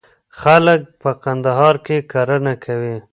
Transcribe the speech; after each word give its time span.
خلک 0.39 0.81
په 1.01 1.09
کندهار 1.23 1.75
کي 1.85 1.97
کرنه 2.11 2.53
کوي. 2.63 2.97